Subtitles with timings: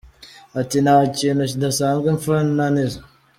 [0.59, 3.01] Ati “Nta kintu kidasanzwe mfa na Nizzo.